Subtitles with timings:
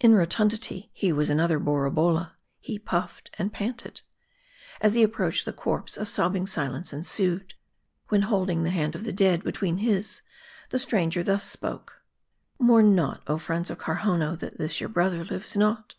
[0.00, 2.32] In rotundity, he was another Borabolla.
[2.60, 4.02] He puffed and panted.
[4.82, 7.54] As he approached the corpse, a sobbing silence ensued;
[8.10, 10.20] when holding the hand of the dead, between his,
[10.68, 12.02] the stran ger thus spoke:"
[12.58, 15.94] Mourn not, oh friends of Karhowiioo, that this your brother lives not.